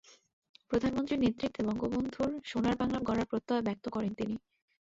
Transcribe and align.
প্রধানমন্ত্রীর 0.71 1.21
নেতৃত্বে 1.21 1.61
বঙ্গবন্ধুর 1.67 2.31
সোনার 2.45 2.75
বাংলা 2.77 2.99
গড়ার 3.01 3.29
প্রত্যয় 3.31 3.65
ব্যক্ত 3.67 3.85
করেন 3.89 4.11
তিনি। 4.13 4.35